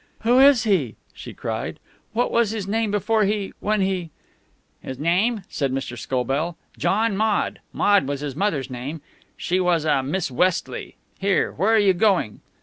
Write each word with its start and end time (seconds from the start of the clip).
"Who 0.21 0.39
is 0.39 0.63
he?" 0.63 0.95
she 1.13 1.31
cried. 1.31 1.77
"What 2.13 2.31
was 2.31 2.49
his 2.49 2.67
name 2.67 2.89
before 2.89 3.23
he 3.25 3.53
when 3.59 3.81
he?" 3.81 4.09
"His 4.81 4.97
name?" 4.97 5.43
said 5.47 5.71
Mr. 5.71 5.95
Scobell. 5.95 6.57
"John 6.75 7.15
Maude. 7.15 7.59
Maude 7.71 8.07
was 8.07 8.21
his 8.21 8.35
mother's 8.35 8.71
name. 8.71 9.01
She 9.37 9.59
was 9.59 9.85
a 9.85 10.01
Miss 10.01 10.31
Westley. 10.31 10.95
Here, 11.19 11.51
where 11.51 11.75
are 11.75 11.77
you 11.77 11.93
going?" 11.93 12.41